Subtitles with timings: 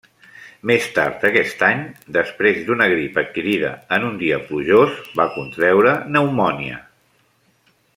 [0.69, 1.83] Més tard d'aquest any,
[2.17, 6.85] després d'una grip adquirida en un dia plujós, va contreure pneumònia.